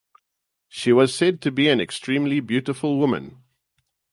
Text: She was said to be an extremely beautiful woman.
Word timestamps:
She 0.67 0.91
was 0.91 1.13
said 1.13 1.41
to 1.43 1.51
be 1.51 1.69
an 1.69 1.79
extremely 1.79 2.39
beautiful 2.39 2.97
woman. 2.97 3.43